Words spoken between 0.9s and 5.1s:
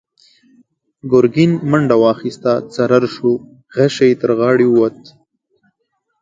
ګرګين منډه واخيسته، څررر شو، غشۍ يې تر غاړې ووت.